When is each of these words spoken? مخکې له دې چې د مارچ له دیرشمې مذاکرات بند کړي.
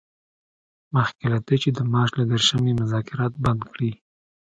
مخکې 0.95 1.25
له 1.33 1.37
دې 1.45 1.55
چې 1.63 1.69
د 1.77 1.79
مارچ 1.91 2.11
له 2.19 2.23
دیرشمې 2.29 2.73
مذاکرات 2.81 3.33
بند 3.43 3.61
کړي. 3.71 3.91